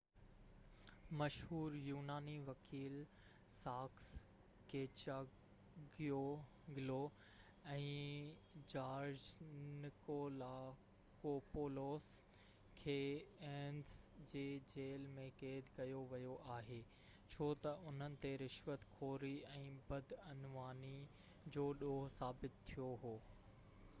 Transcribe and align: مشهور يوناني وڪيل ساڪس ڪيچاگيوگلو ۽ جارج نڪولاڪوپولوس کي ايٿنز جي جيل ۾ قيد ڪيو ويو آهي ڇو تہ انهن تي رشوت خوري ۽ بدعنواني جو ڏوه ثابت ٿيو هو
مشهور 1.17 1.73
يوناني 1.87 2.35
وڪيل 2.45 2.93
ساڪس 3.57 4.05
ڪيچاگيوگلو 4.71 6.95
۽ 7.73 7.83
جارج 8.73 9.27
نڪولاڪوپولوس 9.85 12.09
کي 12.81 12.97
ايٿنز 13.19 13.95
جي 14.33 14.43
جيل 14.73 15.07
۾ 15.21 15.29
قيد 15.45 15.71
ڪيو 15.79 16.03
ويو 16.15 16.35
آهي 16.59 16.81
ڇو 17.35 17.53
تہ 17.67 17.77
انهن 17.91 18.19
تي 18.27 18.33
رشوت 18.47 18.89
خوري 18.95 19.35
۽ 19.55 19.69
بدعنواني 19.93 20.97
جو 21.59 21.69
ڏوه 21.85 22.11
ثابت 22.21 22.59
ٿيو 22.73 22.91
هو 23.05 23.15